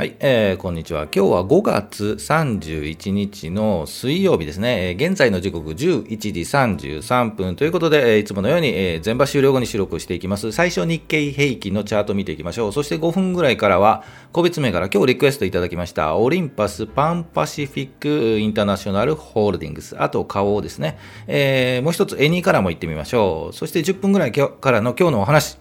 [0.00, 1.08] はい、えー、こんにちは。
[1.14, 4.88] 今日は5月31日の水曜日ですね。
[4.88, 10.52] えー、現在の時刻11時33分ということで、えー、いつものように、えー、全場終了後に収録していきます。
[10.52, 12.72] 最初日経平均のチャート見ていきましょう。
[12.72, 14.02] そして5分ぐらいからは、
[14.32, 20.96] 個別銘柄、今日リクエストいただきました、オリンパスパンパシフィックインターナショナルホールディングス、あと花王ですね。
[21.26, 23.54] えー、もう一つ、エニーからも行ってみましょう。
[23.54, 25.58] そして10分ぐらいからの今日のお話。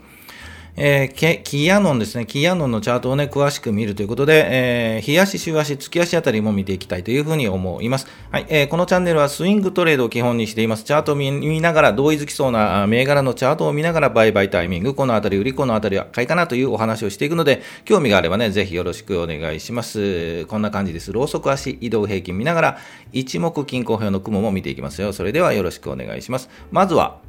[0.82, 8.08] えー、キーアノンですね、キーアノンのチャートをね、詳しく見るということで、えー、日足、週足、月足あたりも見ていきたいというふうに思います。
[8.32, 10.86] はい、えー、このチャンネルはスイングトレードを基本にしています。
[10.86, 20.46] チャートを見ながら、同意づきそうな銘柄のチャートを見ながら、売買タイミング、このあたり売り、このあたりは買いかなというお話をしていくので、興味があればね、ぜひよろしくお願いします。
[20.46, 21.12] こんな感じです。
[21.12, 22.78] ローソク足、移動平均見ながら、
[23.12, 25.12] 一目均衡表の雲も見ていきますよ。
[25.12, 26.50] それではよろしくお願いします。
[26.72, 27.20] まずは、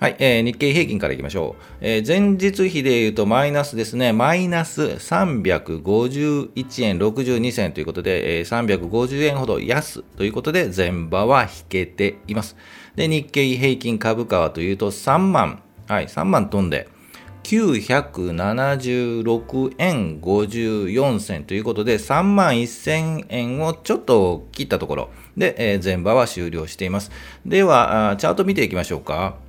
[0.00, 1.62] はい、えー、日経平均からいきましょう。
[1.80, 4.12] えー、前日比で言うとマイナスですね。
[4.12, 12.56] マイナス351円62銭ということで、えー、350円ほど安ということで、前場は引けています。
[12.94, 16.86] で、日経平均株価はというと3万、はい、3万飛んで、
[17.42, 27.10] 976円54銭ということで、3万1000円をちょっと切ったところで、えー、前場は終了しています。
[27.44, 29.47] では、チャート見ていきましょうか。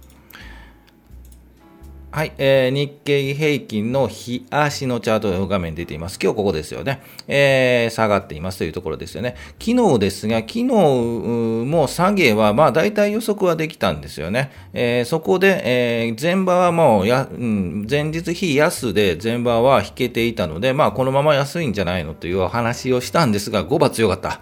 [2.11, 6.17] はい、えー、日経平均の日足のチャート画面出ています。
[6.19, 7.03] 今日ここですよね。
[7.27, 9.35] えー、下がっていますというところですよね。
[9.59, 14.51] 昨日ですが、昨日も下げは、まあ大体予測はできたんですよね。
[14.73, 24.41] えー、そこで、えー、前場はもうや、うん、前日比安で前場は引けていたので、まあこのまま安いんじゃないのというお話をしたんですが、5番強かった。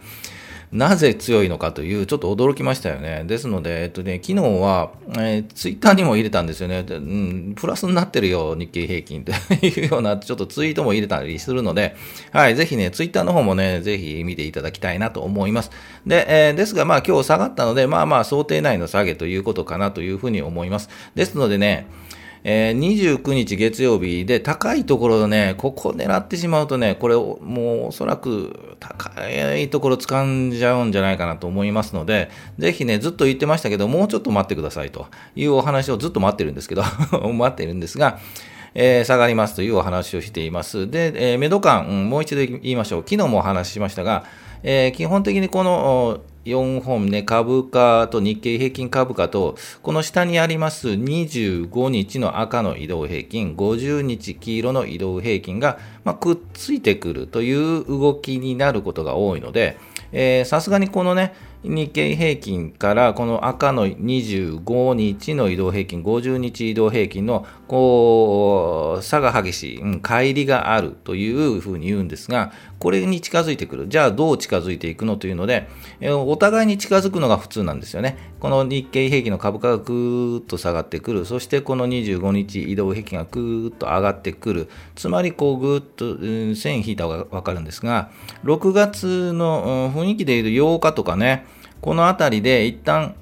[0.72, 3.24] なぜ強いのかという、ちょっと驚きましたよね。
[3.26, 6.86] ですので、えっとね、昨日は、えー、ツイッターにも入れたんですよね。
[6.90, 9.32] うん、プラスになってるよ、日経平均と
[9.66, 11.96] いうような、ちょっとツイートも入れたりするので、
[12.32, 15.72] はい、ぜひね、ツイッターの方もね、ぜひ見ていただきたいなと思います。
[16.06, 20.90] で、えー、ですが、まあ今日下がったので、まあまあ想定内の下げということかなというふうに思います。
[21.16, 21.88] ですのでね、
[22.50, 29.12] えー、29日月曜日で高いところね、ここ狙ってしまうとね、これもうおそらく高
[29.58, 36.84] いところ掴んじゃうんじゃないかなと思いますので、ぜひね、ずっと言ってましたけど、もうちょっと待ってくださいというお話をずっと待ってるんですけど、
[37.34, 38.18] 待ってるんですが、
[38.76, 40.90] えー、下がりますというお話をしています。
[40.90, 43.04] で、えー、メド感、うん、もう一度言いましょう。
[43.06, 44.24] 昨日もお話ししましたが、
[44.64, 59.78] えー、基本的にこの4本ね、株価と日経平均株価と、この下にあります25日の赤の移動平均、50日黄色の移動平均が、まあ、くっついてくるという動きになることが多いので、
[60.46, 73.88] さすがにこのね、日経平均からこの赤の25日の移動平均、50日移動平均のこう差が激しい、うん、乖離があるというふうに言うんですが、これに近づいてくる。
[73.88, 75.68] じゃあどう近づいていくのというので、
[76.02, 78.18] お互いに近づくのが普通なんですよね。
[78.40, 81.26] この日経平均の株価がぐーっと下がってくる。
[81.26, 84.70] そしてこの25日移動平均がぐーっと上がってくる。
[84.96, 88.12] つまりこうぐーっと線引いた方がわかるんですが、
[88.44, 91.46] 6月の雰囲気で言う8日とかね、
[91.82, 93.16] このあたりで一旦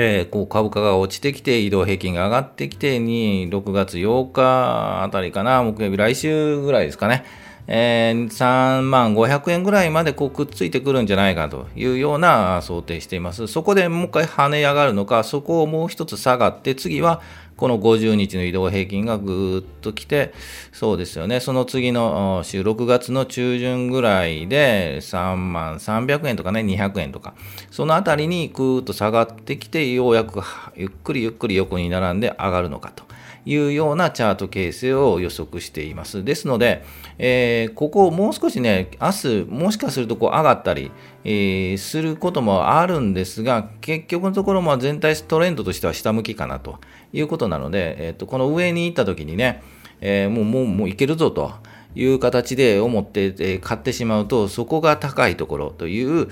[0.00, 7.24] えー、こう株価が落ちてきて、移動平均が上がってきて、に6月8日あたりかな、木曜日、来週ぐらいですかね、
[7.70, 13.46] えー、3万500円ぐらいまでこうくっついてくるんじゃないかというような想定しています。
[13.46, 17.20] そこでもう一回跳ね上がるのか、そこをもう一つ下がって、次は
[17.58, 20.32] この50日の移動平均がぐーっと来て、
[20.72, 27.34] そうですよね、その次の週、6月の中旬ぐらいで3万300円とかね、200円とか、
[27.70, 30.40] そのあたりにぐーっと下がってきて、ようやく
[30.74, 33.04] ゆっくりゆっくり横に並んで上がるのかと。
[33.44, 36.24] いうようなチャート形成を予測しています。
[36.24, 36.84] ですので、
[37.18, 40.90] えー、ここをもう少しね、明日、もしかするとこう上がったり、
[41.24, 46.78] えー、することもあるんですが、結局のところも全体トレンドとしては下向きかなと
[47.12, 49.62] いうことなので、えーと、この上に行った時にね、
[50.00, 51.52] えー、もう、もう、もういけるぞと。
[51.94, 56.28] いう形で思って、え買ってしまうと、そこが高いところという、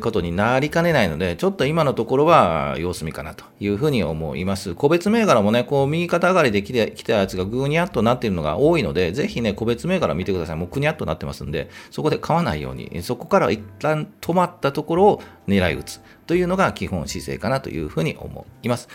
[0.00, 4.74] ことになりかねないので、ちょっと今のところは様子見かなというふうに思います。
[4.74, 10.56] 個別銘柄もね、こう右肩上がりで来てきたやつがぐにゃっとなっているのが多いので、ぜひね、個別銘柄見てください。
[10.56, 18.88] もうぐにゃっとなってますんで、そこで買わないように、そこから一旦止まったところを狙い撃つというのが基本姿勢かなというふうに思います。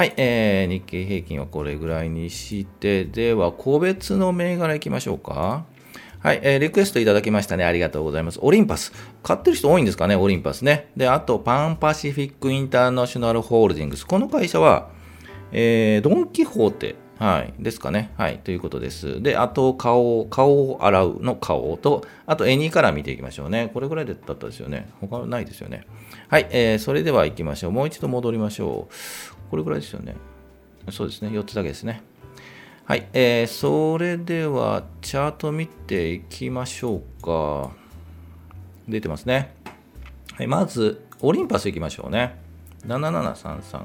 [0.00, 5.66] はい、えー、日経平均はこれぐらいにして、では、個別の銘柄いきましょうか。
[6.20, 7.66] はい、えー、リクエストいただきましたね。
[7.66, 8.38] ありがとうございます。
[8.40, 8.94] オリンパス。
[9.22, 10.88] 買ってる人多いんですかね、オリンパスね。
[10.96, 14.06] で、あと、パンパシフィックインターナショナルホールディングス。
[14.06, 14.88] この会社は、
[15.52, 16.96] えー、ドン・キホーテ。
[17.18, 17.52] はい。
[17.62, 18.12] ですかね。
[18.16, 18.38] はい。
[18.38, 19.20] ということです。
[19.20, 23.70] で、あと、顔、顔を洗うの顔と、あと、絵2から見ていきましょうね。
[23.74, 24.88] これぐらいだったですよね。
[25.02, 25.84] 他はないですよね。
[26.28, 26.48] はい。
[26.52, 27.72] えー、それでは行きましょう。
[27.72, 29.39] もう一度戻りましょう。
[29.50, 30.14] これぐらいですよね。
[30.90, 31.28] そうですね。
[31.28, 32.02] 4つだけですね。
[32.84, 33.06] はい。
[33.12, 37.70] えー、それでは、チャート見ていきましょうか。
[38.88, 39.54] 出てますね。
[40.34, 40.46] はい。
[40.46, 42.36] まず、オリンパス行きましょうね。
[42.86, 43.84] 7733。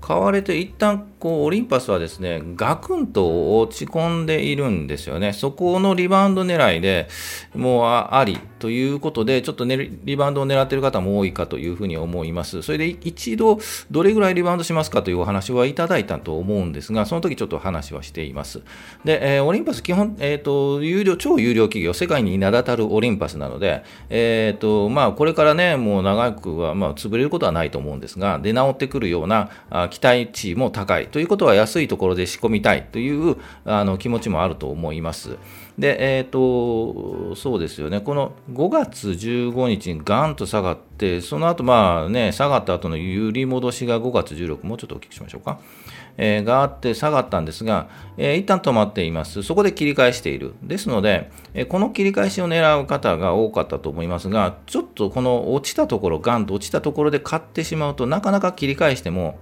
[0.00, 5.32] 買われて一旦こうオリンパスはですねガクンと落ち込んでいるんですよね。
[5.32, 7.08] そこのリバウンド狙いで
[7.54, 12.62] もうありということで、ちょっと、ね、リバウンドを狙っている方も多いかというふうに思います。
[12.62, 13.58] それで一度
[13.90, 18.62] どれぐらいリバウンドしますかというお話はいただいたと思うんですが、その時ちょっと話はしています。
[19.04, 29.50] で、えー、オリンパス基本、えっ、ー、と、有料、超有料企業、世界に名だたるオリンパスなので、えっ、ー、と、まあ、これからね、もう長くは、まあ、潰れることはないと思うんですが、出直ってくるような
[29.88, 35.36] 期待値も高いということは安いところで仕込みたいというあの気持ちもあると思います。
[35.78, 45.60] で、えっ、ー、と、そうですよね、この5月15日にガンと下がって、その後まあね、下がった後の揺り戻しが5月16、もうちょっとお聞きしましょうか。
[46.18, 49.42] えー、があって下がったんですが、えー、一旦止まっています。
[49.42, 50.54] そこで切り返している。
[50.62, 59.38] ですので、えー、この切り返しを狙う方が多かったと思いますが、ちょっとこの落ちたところ、ガンと落ちたところで買ってしまうとなかなか切り返しても、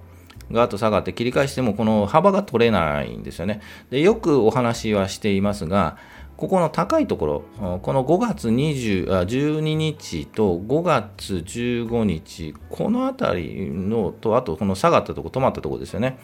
[0.55, 3.61] ガーッと下がって切り返してもこの幅が取れないんですよね。
[3.91, 5.99] でよくお話はしていますが、
[6.37, 16.19] ここの高いところ、この5月20あ12日と5月15日、この辺りのと、あとこの下がったところ、止まったところですよね。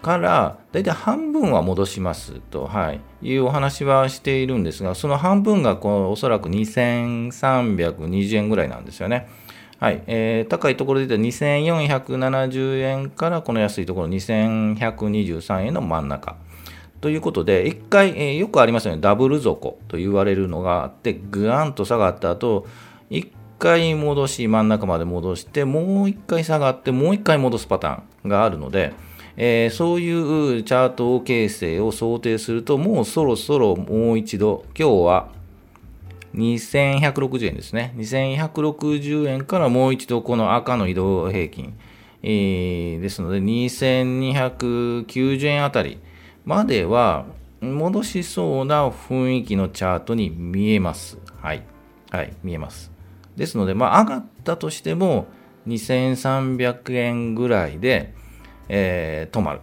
[0.00, 9.28] から、だいたい半分は戻しますと、はい、いうお話はしているんですが、その半分がこのおそらく2320円ぐらいなんですよね。
[9.78, 16.36] はいえー、高いところで言ったら2470円からこの安いところ2123円の真ん中。
[17.00, 22.66] ということで、一回、えー、よくありますよね、ダブル底と言われるのがあって、ぐわんと下がった後、
[23.08, 23.30] 一
[23.60, 28.94] 回戻し、真ん中まで戻して、もう一回下がって、もう一回戻すパターンがあるので、
[29.36, 35.28] えー、そういうチャート形成を想定すると、もうそろそろもう一度、今日は
[36.34, 37.94] 2160円ですね。
[37.96, 41.74] 2160円からもう一度この赤の移動平均、
[42.22, 45.98] えー、ですので、2290円あたり
[46.44, 47.26] までは
[47.60, 51.18] 戻しそうな雰囲気のチャートに見えます。
[51.40, 51.62] はい。
[52.10, 52.90] はい、見えます。
[53.36, 55.26] ですので、まあ、上がったとしても、
[55.66, 58.14] 2300円ぐらいで、
[58.68, 59.60] えー、止まる。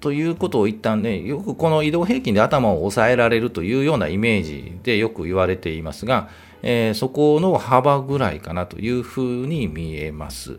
[0.00, 6.30] ということを一旦ね、よくこの移動平均で頭を抑えられるというようなイメージでよく言われていますが、
[6.62, 10.58] えー、そこの幅ぐらいかなというふうに見えます。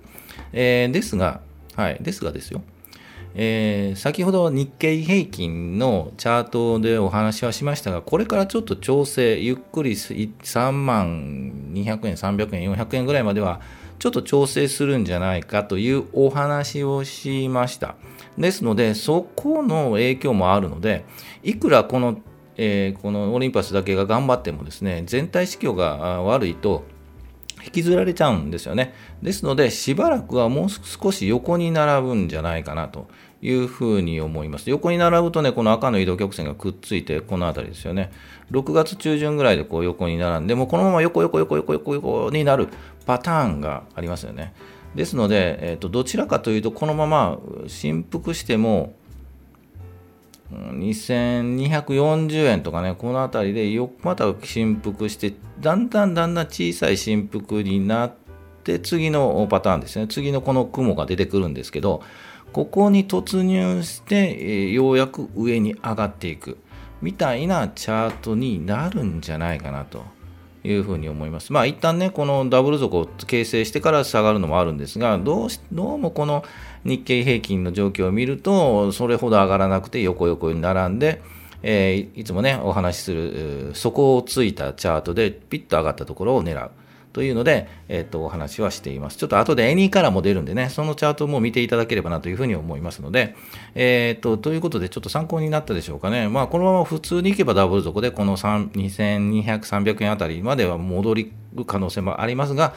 [0.53, 1.41] えー、ですが、
[1.75, 2.61] はい、ですがですよ。
[3.33, 13.61] えー、先ほど日経平均のチャートでお話はしましたが、これからちょっと調整、ゆっくり3万200円、300円、400円ぐらいまでは、
[13.99, 17.95] ちょっと調整するんじゃないかというお話をしました。
[18.37, 21.05] ですので、そこの影響もあるので、
[21.43, 22.19] いくらこの、
[22.57, 26.83] えー、このオリンパスだけが頑張ってもですね、全体指標が悪いと、
[27.63, 28.93] 引きずられちゃうんですよね。
[29.21, 33.07] ですので、しばらくはもう少し横に並ぶんじゃないかなと
[33.41, 34.69] いうふうに思います。
[34.69, 38.11] 横に並ぶとね、この赤の移動曲線がくっついて、この辺りですよね。
[38.51, 42.67] 6月中旬ぐらいでこう横に並んで、もうこのまま横横横横横横になる
[43.05, 44.53] パターンがありますよね。
[44.95, 48.93] ですので、えーと、どちらかというと、このまま振幅しても、
[50.51, 58.13] 2240円とかね、この辺りでよまた振幅して、だんだんだんだん小さい振幅になっ
[58.63, 62.01] て、次のパターンですね、次のこの雲が出てくるんですけど、
[62.51, 66.57] ここに突入して、えー、ようやく上に上がっていく
[67.01, 70.03] みたいなチャートになるんじゃないかなと。
[70.63, 71.51] いうふうに思います。
[71.53, 76.44] まあ一旦ね、このダブル底を形成してから下がるのもあるんですが、どうどうもこの
[76.84, 81.22] 日経平均の状況を見ると、それほど上がらなくて横横に並んで、
[81.63, 86.72] えー、いつもね、お話しする、底をついたチャートでピッと上がったところを狙う。
[87.13, 89.18] というので、えっ、ー、と、お話はしています。
[89.18, 93.36] ちょっと後でエニーからも出るんでね、そのチャートも見ていただければなというふうに思いますので、
[93.75, 96.30] えっ、ー、と、ということで、ちょっと参考になったでしょうかね。
[96.30, 101.32] まあ、このまま普通に行けばダブル底で、この2200、300円あたりまでは戻る
[101.65, 102.74] 可能性もありますが、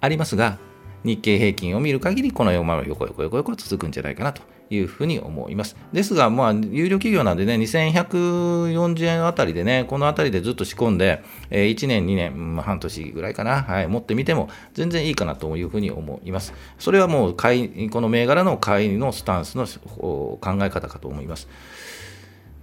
[0.00, 0.58] ありますが、
[1.04, 5.76] 日経平均を見る限り、このまま横横横横続くんじゃないかなというふうに思います。
[5.92, 16.54] ですが、まあ、有料企業なんでね、2140円あたりでね、このあたりでずっと仕込んで、え、1年、2年、半年ぐらいかな、はい、持ってみても全然いいかなというふうに思います。
[16.78, 21.48] それはもう買い、この銘柄の買いのスタンスの考え方かと思います。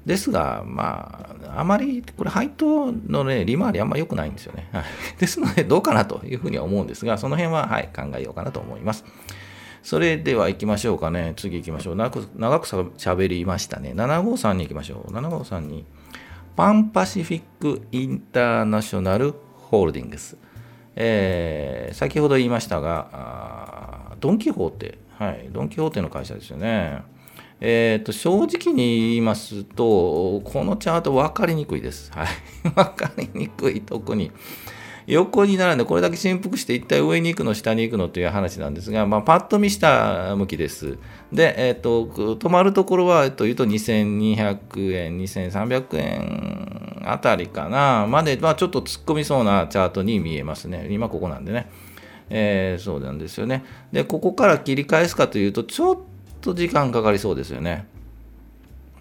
[0.07, 4.69] ですが、まあ、あまり、これ、配当のね、利回りあんま良くないんですよね。
[5.19, 9.03] ですので、どうかなというふうには思うんですが、その辺は、はい、考えようかなと思います。
[9.83, 11.33] それでは行きましょうかね。
[11.35, 11.95] 次行きましょう。
[11.97, 13.91] 長く長くしゃべりましたね。
[13.95, 15.11] 753に行きましょう。
[15.11, 15.85] 753に、
[16.55, 20.37] パンパシフィックインターナショナルホールディングス。
[20.95, 27.03] えー、先ほど言いましたが、ドン・キホーテ、はい、ドン・キホーテの会社ですよね。
[27.59, 32.11] えーと、正直に言いますと、このチャート分かりにくいです。
[32.11, 32.27] はい、
[32.69, 34.31] 分かりにくい、特に。
[35.07, 40.97] 横に並んで、これだけ振幅して、一体上に行くの、下に行くのという話なんですが、まあ、パッと見下向きです。
[41.31, 50.87] で、え、ー、と、止まるところは、えっと、言うと2200円、2300円あたりかな、まで、まあ、ちょっと突っ込みそうなチャートに見えますね。
[50.91, 51.69] 今ここなんでね。
[52.29, 53.63] えー、そうなんですよね。
[53.93, 56.16] で、ここから切り返すかというと、ちょっと
[56.47, 57.87] と時間かかりそうですよね。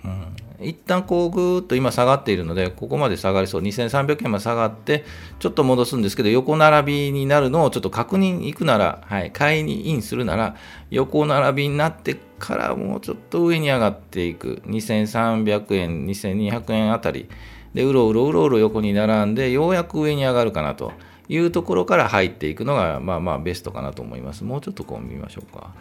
[0.05, 5.05] うん一旦こうぐーっと今下がっているので、ここまで下がりそう、2300円まで下がって、
[5.39, 10.57] ちょっと戻すんですけど、横並びになるのをちょっと確認いくなら、はい、買いにインするなら、
[10.91, 17.29] 横並びになってからもうちょっと上に上がっていく、2300円、2200円あたり
[17.75, 20.93] で、うろうろうろうろ横に並んで、ようやく上に上がるかなと
[21.29, 24.43] いうところから入っていくのが、まあまあベストかなと思います。
[24.43, 25.75] もうちょっとこう見ましょうか。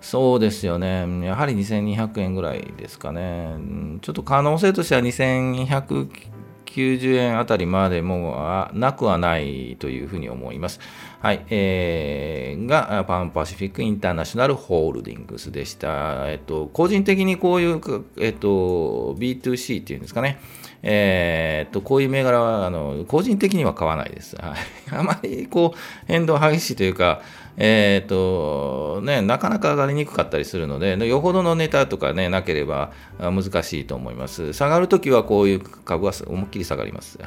[0.00, 1.26] そうですよね。
[1.26, 3.54] やはり2200円ぐらいですかね。
[4.00, 10.80] ちょっと可能性としては2290円あたりまでもなくはないというふうに思います。
[11.20, 11.44] はい。
[11.50, 16.30] えー、が、パンパシフィックインターナショナルホールディングスでした。
[16.30, 17.80] えっと、個人的にこういう、
[18.18, 20.40] えっと、B2C っていうんですかね。
[20.82, 24.36] えー、っと、こういう銘柄は、あの、個人的には買わないです。
[24.36, 24.56] はい。
[24.96, 27.20] あまり、こう、変動激しいというか、
[27.62, 34.54] えー、と、ね、なかなか上がりにくかったりするので、よほどのネタとかね、なければ難しいと思います。
[34.54, 37.18] 下がるときはこういう株は思いっきり下がります。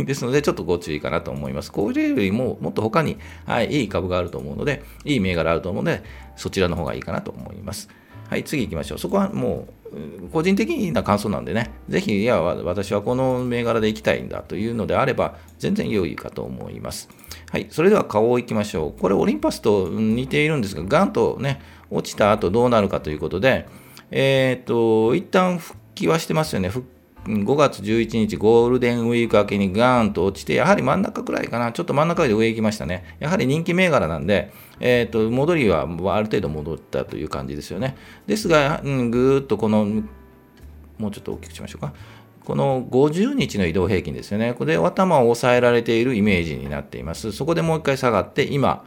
[0.00, 1.70] ですので、ちょっとご注意かなと思います。
[1.70, 6.02] これよりも、もっと他に、はい、いい株があると思うので、いい銘柄あると思うので、
[6.36, 7.90] そちらの方がいいかなと思います。
[8.30, 8.98] はい、次行きましょう。
[8.98, 9.81] そこはもう、
[10.32, 17.08] 個人的な感想なんでね、ぜひ、いや、私はこの銘柄で行きたいんだというのであれば、全然良いかと思います。
[17.50, 19.00] はい、それでは顔を行きましょう。
[19.00, 23.66] これ、オリンパスと似ているんですが、ガンとね、落ちた後どうなるかということで、
[24.10, 26.70] えっ、ー、と、一旦復帰はしてますよね。
[27.24, 33.16] 5月11日ゴールデンウィーク明けにガーンと落ちて、やはり真ん中くらいかな、ちょっと真ん中で上行きましたね。
[33.20, 35.86] やはり人気銘柄なんで、えーと、戻りはあ
[36.18, 37.96] る程度戻ったという感じですよね。
[38.26, 39.86] ですが、うん、ぐーっとこの、
[40.98, 41.92] もうちょっと大きくしましょうか。
[42.44, 44.54] この50日の移動平均ですよね。
[44.54, 47.30] これで頭を抑えられているイメージになっています。
[47.30, 48.84] そこでもう一回下がって、今、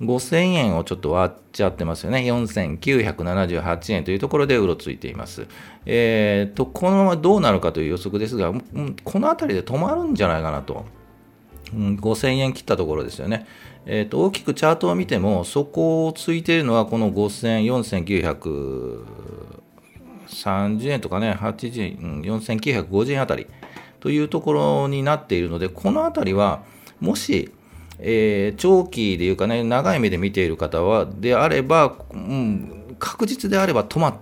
[0.00, 2.18] 5000円をちょっと割っちゃってますよね。
[2.18, 5.46] 4978円というところでうろついています。
[5.86, 8.52] えー、と、このままどうなるかという予測ですが、
[9.04, 10.84] この辺りで止まるんじゃないかなと。
[11.74, 13.46] うん、5000円切ったところですよね。
[13.86, 17.64] えーと、大きくチャートを見ても、そこをついているのはこの5000、
[20.28, 23.46] 4930円とかね、80円、4950円あたり
[24.00, 26.62] というところになっているので、このあたりは、
[27.00, 27.52] もし、
[27.98, 34.14] えー、長期でいうかね、長い目で見ている方は、であれば、うん、確実であれば止まっ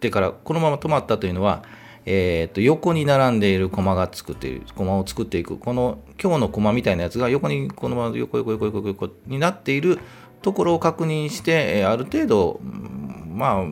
[0.00, 1.62] てから、このまま止まったというのは、
[2.06, 9.98] えーと、横に並んでいる駒が作っている、駒を作っていく、この今日の駒みたいなやつが横に、このまま横横横横横になっている
[10.40, 12.60] ところを確認して、え、ある程度、
[13.28, 13.64] まあ、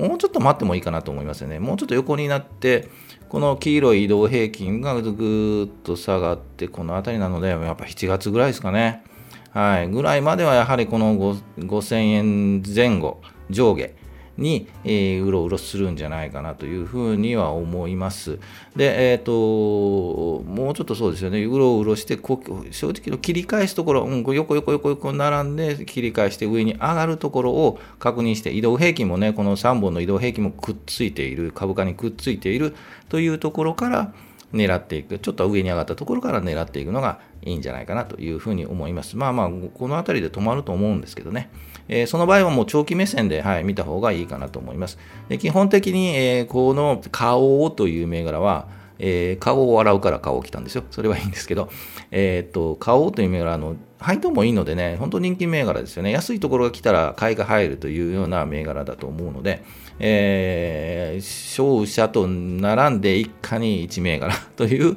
[0.00, 1.58] もうちょっと待ってもいいかなと思いますよね。
[1.60, 2.88] もうちょっと横になって、
[3.28, 9.02] この黄色い移動平均がぐーっと下がって、この辺りなので、やっぱ7月ぐらいですかね。
[9.50, 9.88] はい。
[9.88, 11.14] ぐらいまではやはりこの
[11.58, 13.20] 5000円前後、
[13.50, 13.90] 上下
[14.38, 18.38] に、えー、うろうろするんじゃないかなというふうには思います。
[18.74, 22.40] で、えっ、ー、と、もうちょっとそうですよね、うろうろして、こ
[22.70, 32.74] 正直の切り返すところ、うん、横横横横並んで切り返して上に上がるところを確認して、移動平均もね、この3本の移動平均もくっついている、株価にくっついている
[33.08, 34.14] というところから、
[34.52, 39.16] 狙っていく、ちょっと上に上がったところから狙っていくのがいいんじゃないかなというふうに思います。
[39.16, 41.50] まあまあ、この辺りで止まると思うんですけどね。
[41.88, 44.98] えー、その場合はもう長期目線で、はい、見た方がいいかなと思います。
[45.28, 48.68] で基本的に、えー、この顔という銘柄は、
[48.98, 50.84] えー、顔を洗うから顔を着たんですよ。
[50.90, 51.70] それはいいんですけど、
[52.10, 56.10] えっ、と、顔という銘柄の、配当もいいのでね、本当人気銘柄ですよね。
[56.12, 59.62] 安いところが来たら買いが入るというような銘柄だと思うので、
[60.00, 64.96] えー、勝者と並んで一家に1銘柄という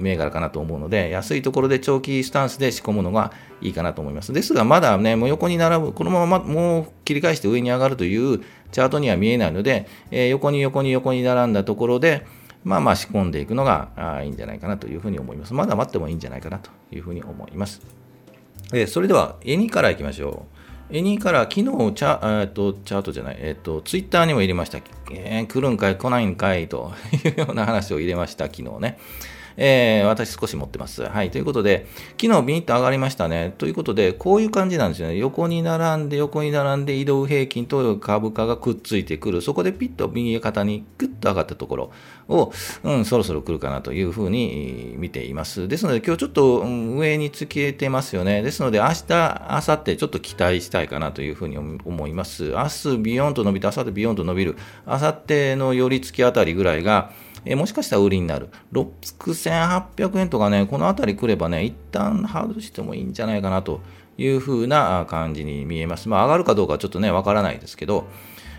[0.00, 4.32] 銘柄かなと思うので、安いところで長期スタンスで仕込むのがいいかなと思います。
[4.32, 8.40] ですが、まだね、もう横に並ぶ、このままもう切り返して上に上がるという
[8.72, 12.26] チャートには見えないので、えー、横に横に横に並んだところで、
[12.62, 15.54] まあまあ仕込んでいくのがいいんじゃないかなというふうに思います。
[15.54, 17.80] まだ待ってもいいんじゃないかなというふうに思います。
[18.72, 20.59] えー、それでは、エニからいきましょう。
[20.92, 24.78] エニーから昨日チャ,、えー、とチャートじゃない、えーと、ツイッターにも入れました、
[25.12, 26.68] えー、来るんかい、来ないんかい？
[26.68, 26.92] と
[27.24, 28.98] いうような話を入れました、昨日ね。
[29.56, 31.02] えー、私少し持ってます。
[31.02, 31.30] はい。
[31.30, 31.86] ということで、
[32.20, 33.54] 昨日ビニッと上がりましたね。
[33.58, 35.16] ということで、こういう感じなんですよね。
[35.16, 39.42] 横に並んで、横に並んで移動平均と株価がくっついてくる。
[39.42, 41.92] そこでピッと右肩にグッと上がったところ
[42.28, 42.52] を、
[42.84, 45.68] うん、そろそろ来るかなというふうに見ています。
[45.68, 48.42] ですので、今日ちょっと上につけてますよね。
[48.42, 52.50] ですので、明日、明後日ちょっと期待したいかなというふうに思います。
[52.50, 54.56] 明日ビヨンと伸びて、明後日ビヨンと伸びる。
[54.86, 57.12] 明後日の寄り付きあたりぐらいが、
[57.44, 58.48] えー、もしかしたら売りになる。
[58.72, 63.80] 6800円とかね、このあたり来ればね、一旦ハードしてもいいんじゃないかなと
[64.18, 66.08] いうふうな感じに見えます。
[66.08, 68.06] まあ、上がるかどうかちょっとね、わからないですけど、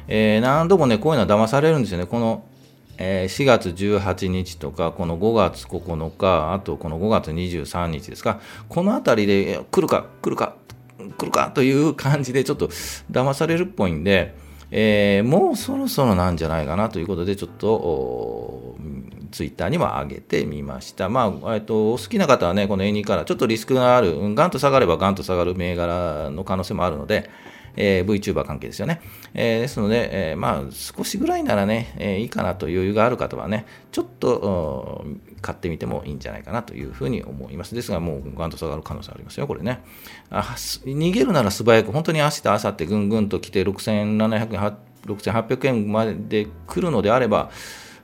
[0.08, 2.06] えー、何度もね、こういうのは騙されるんですよね。
[2.06, 2.44] この、
[2.98, 10.56] えー、4月18日とか、この5月9日、あとこの5月23日ですか、このあたりで来るか、来るか、
[11.18, 12.68] 来るかという感じでちょっと
[13.12, 14.36] 騙されるっぽいんで、
[14.72, 18.71] えー、もうそろそろなんじゃないかなということで、ちょっと、
[19.32, 21.10] ツイッターにも上げてみました。
[21.10, 27.30] まあ、えっと、お好きな方はね、この A2 からちょっとリスクがある、ガンと下がればガンと下がる銘柄の可能性もあるので、
[27.76, 29.02] えー、VTuber 関係ですよね。
[29.34, 35.06] えー、ですので、えー、まあ、少しぐらいならね、えー、いいかなと余裕がある方はね、ちょっと
[35.42, 37.76] 買ってみてもいいんじゃないかなというふうに思います。
[37.76, 39.82] ですが、もうガンと下がる可能性ありますよ、これね。
[40.30, 47.52] あ逃げるなら素早く、本当に明日、明後日ぐんぐんと来て6700円、6800円まで来るのであれば、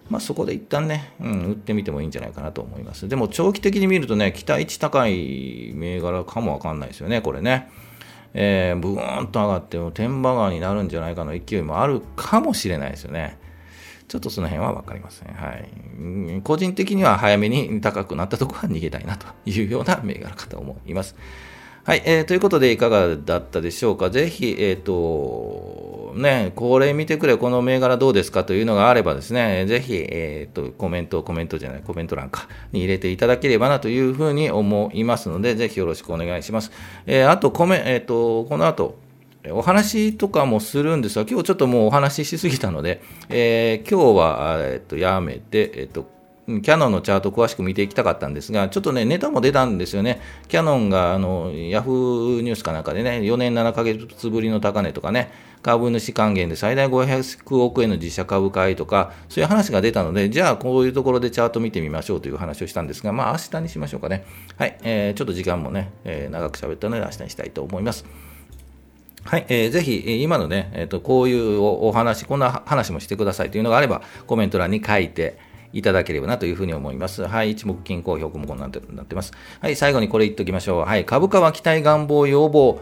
[0.09, 3.07] まあ、そこで一旦ね、うん、売ってみてもいいんじゃないかなと思います。
[3.07, 7.69] でも長期的に見るとね、期待値高い銘柄かもわかんないですよね、これね。
[8.33, 13.39] えー、ブーンと上がっても天馬川になるんじゃないかの勢いもあるかもしれないですよね。
[14.07, 15.33] ちょっとその辺は分かりません。
[15.33, 16.41] はい。
[16.43, 21.15] 個人的には早めに高くなったところは逃げたいなというような銘柄かと思います。
[21.83, 24.09] はい、えー、ということでいかがだったでしょうか。
[24.09, 25.86] ぜひ、えっ、ー、と、
[26.17, 36.71] ね、これ見てくれ、この銘柄どうですかというのがあればですね、ぜひ、えっ、ー、と、コメント、コメントじゃない、コメント欄か、に入れていただければなというふうに思いますので、ぜひよろしくお願いします。
[37.05, 38.97] えー、あと、コメ、えっ、と、この後、
[39.51, 46.16] お話とかもするんですが、今日ちょっともうお話ししすぎたので、えー、今日は、えっと、やめて、えっと、
[46.47, 50.21] キャノンのチャート詳しく見ていきたかったんですが、ちょっとね、ネタも出たんですよね。
[50.47, 55.29] キャノンが、あの、ヤフーニュースかなんかでね、4年7ヶ月ぶりの高値とかね、
[55.61, 64.23] 株主還元で最大500億円の自社株買いとか、そういう話が出たので、じゃあこういうところでチャート見てみましょうという話をしたんですが、まあ明日にしましょうかね。
[64.55, 68.05] はい、えー、ちょっと時間もね、えー、長く喋ったので明日にしたいと思います。
[69.25, 75.37] はい、えー、ぜひ、今のね、えっ、ー、と、こういうお話、こんな話もしてくださいというのがあれば、コメント欄に書いて、
[75.73, 77.27] いただければなというふうに思います。
[77.27, 79.33] はい、一目均衡表もこにななってます。
[79.61, 80.85] はい、最後にこれ言っておきましょう。
[80.85, 82.79] はい、株価は期待願望要望、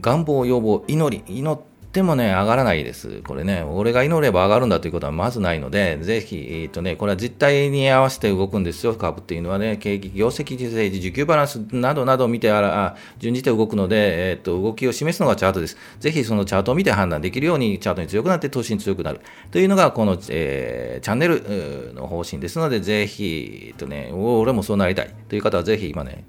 [0.00, 3.22] 願望要望、祈り、祈ってってもね、上がらないです。
[3.22, 15.76] これね、俺が祈れば上がるんだということはまずないので、ぜひ、えっ、ー、とね、これは実態に合わせて動くんですよ、株っていうのはね、景気、業績実政治、需給バランスなどなどを見てあら、順じて動くので、えっ、ー、と、動きを示すのがチャートです。
[16.00, 19.20] ぜひそのチャートを見て判断できるように、チャートに強くなって投資に強くなる。
[19.52, 26.24] というのが、この、えー、チャンネルの方針ですので、ぜひ、えっとね、俺もそうなりたいという方はぜひ今ね、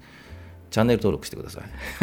[0.70, 1.62] チャンネル登録してくださ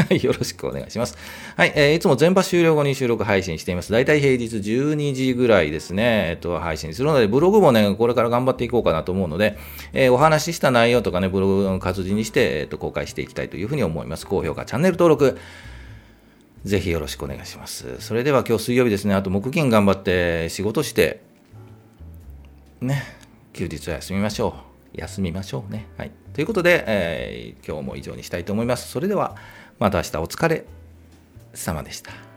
[0.09, 0.23] い。
[0.23, 1.17] よろしくお願いします。
[1.55, 3.91] はい、えー、いつも全場終了後に収録配信しています。
[3.91, 9.57] だいたい平日12時ぐらいですね、えっと、配信するので、ブログもね、これから頑張っていこうかなと思うので、
[9.93, 14.25] えー、お話しした内容とかね、ブログの活字にして、えっと、公開していきたいというふうに思います。
[14.25, 15.37] 高評価、チャンネル登録、
[16.63, 17.99] ぜひよろしくお願いします。
[17.99, 21.21] それでは今日水曜日ですね、あと木金頑張って仕事して、
[22.81, 23.03] ね、
[23.53, 24.72] 休日は休みましょう。
[24.93, 25.87] 休みましょうね。
[25.97, 26.11] はい。
[26.33, 28.89] ということで、えー、今日も以上にしたいと思います。
[28.89, 29.35] それでは、
[29.79, 30.65] また明日お疲れ
[31.53, 32.32] 様でした。